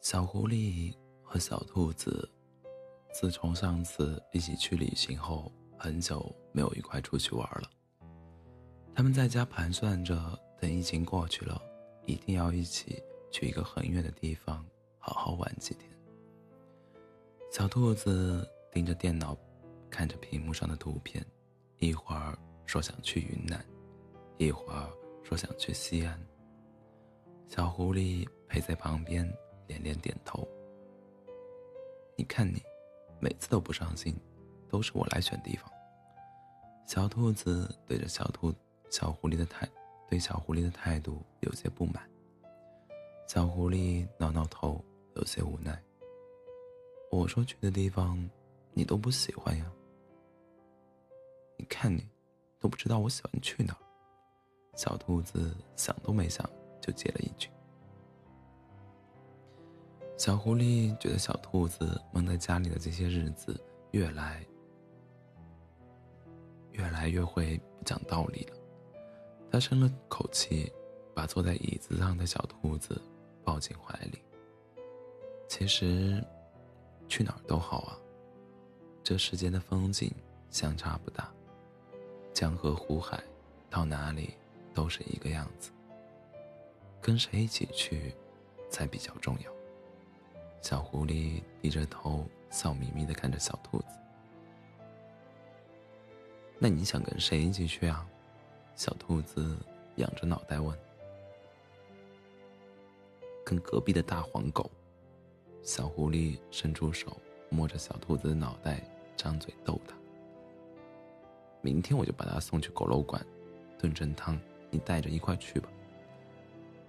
[0.00, 2.30] 小狐狸和小兔子，
[3.12, 7.68] 自从上次一起去旅行后，很久没有一块出去玩了。
[8.94, 11.60] 他们在家盘算着，等疫情过去了，
[12.06, 14.64] 一定要一起去一个很远的地方
[14.98, 15.90] 好好玩几天。
[17.50, 19.36] 小兔子盯着电脑，
[19.90, 21.26] 看着屏幕上的图片，
[21.78, 23.62] 一会儿说想去云南，
[24.36, 24.88] 一会儿
[25.24, 26.18] 说想去西安。
[27.48, 29.28] 小狐狸陪在旁边。
[29.68, 30.46] 连连点头。
[32.16, 32.60] 你看你，
[33.20, 34.12] 每次都不上心，
[34.68, 35.70] 都是我来选地方。
[36.84, 38.52] 小兔子对着小兔、
[38.90, 39.68] 小狐狸的态，
[40.08, 42.02] 对小狐狸的态度有些不满。
[43.28, 44.82] 小狐狸挠挠头，
[45.14, 45.80] 有些无奈。
[47.10, 48.18] 我说去的地方，
[48.72, 49.70] 你都不喜欢呀。
[51.56, 52.08] 你看你，
[52.58, 53.76] 都不知道我喜欢去哪。
[54.76, 56.48] 小兔子想都没想
[56.80, 57.50] 就接了一句。
[60.18, 63.58] 小狐狸觉得小兔子闷在家里的这些日子
[63.92, 64.44] 越来
[66.72, 68.56] 越来越会不讲道理了。
[69.48, 70.72] 他深了口气，
[71.14, 73.00] 把坐在椅子上的小兔子
[73.44, 74.18] 抱进怀里。
[75.46, 76.22] 其实，
[77.08, 77.96] 去哪儿都好啊。
[79.04, 80.12] 这世间的风景
[80.50, 81.32] 相差不大，
[82.34, 83.22] 江河湖海，
[83.70, 84.34] 到哪里
[84.74, 85.70] 都是一个样子。
[87.00, 88.12] 跟谁一起去，
[88.68, 89.57] 才比较重要。
[90.68, 93.86] 小狐狸低着头，笑眯眯的看着小兔子。
[96.58, 98.06] 那你想跟谁一起去啊？
[98.74, 99.56] 小兔子
[99.96, 100.78] 仰着脑袋问。
[103.46, 104.70] 跟隔壁的大黄狗。
[105.62, 107.16] 小狐狸伸出手
[107.48, 108.78] 摸着小兔子的脑袋，
[109.16, 109.96] 张嘴逗它。
[111.62, 113.24] 明天我就把它送去狗肉馆，
[113.78, 114.38] 炖成汤，
[114.68, 115.70] 你带着一块去吧。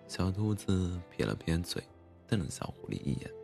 [0.06, 1.82] 小兔子撇了撇嘴，
[2.28, 3.39] 瞪了小狐狸一眼。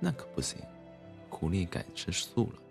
[0.00, 0.60] 那可不行，
[1.28, 2.62] 狐狸改吃素了。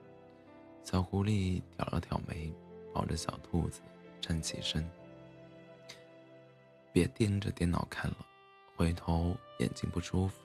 [0.84, 2.50] 小狐狸挑了挑眉，
[2.94, 3.82] 抱着小兔子
[4.22, 4.90] 站起身。
[6.94, 8.18] 别盯着电脑看了，
[8.76, 10.42] 回头眼睛不舒服。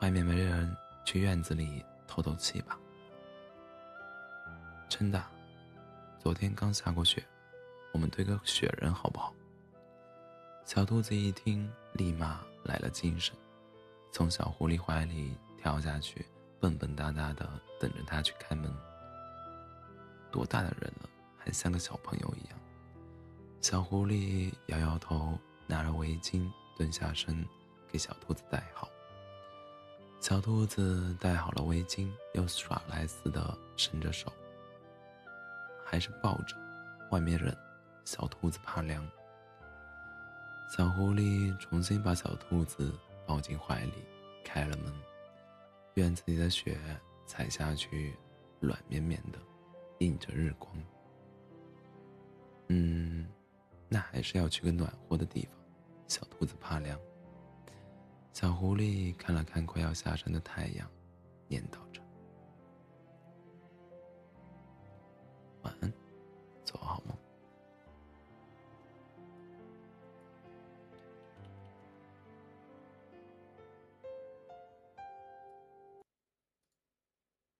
[0.00, 2.78] 外面没人，去院子里透透气吧。
[4.88, 5.22] 真的，
[6.18, 7.22] 昨天刚下过雪，
[7.92, 9.34] 我们堆个雪人好不好？
[10.64, 13.36] 小兔子一听，立马来了精神，
[14.10, 15.36] 从小狐狸怀里。
[15.64, 16.26] 跳下去，
[16.60, 17.48] 笨笨哒哒的
[17.80, 18.70] 等着他去开门。
[20.30, 21.08] 多大的人了，
[21.38, 22.60] 还像个小朋友一样。
[23.62, 27.42] 小狐狸摇摇头，拿着围巾蹲下身，
[27.90, 28.90] 给小兔子戴好。
[30.20, 34.30] 小兔子戴好了围巾，又耍赖似的伸着手，
[35.82, 36.54] 还是抱着，
[37.10, 37.56] 外面冷，
[38.04, 39.02] 小兔子怕凉。
[40.68, 42.92] 小狐狸重新把小兔子
[43.26, 44.04] 抱进怀里，
[44.44, 44.92] 开了门。
[45.94, 46.78] 院子里的雪
[47.24, 48.14] 踩下去，
[48.60, 49.38] 软绵绵的，
[49.98, 50.70] 映着日光。
[52.68, 53.26] 嗯，
[53.88, 55.58] 那还是要去个暖和的地方。
[56.08, 56.98] 小兔子怕凉。
[58.32, 60.90] 小狐狸看了看快要下山的太阳，
[61.46, 61.78] 念叨